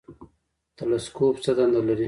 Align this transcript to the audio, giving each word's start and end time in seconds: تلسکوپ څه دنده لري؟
تلسکوپ 0.77 1.35
څه 1.43 1.51
دنده 1.57 1.81
لري؟ 1.87 1.99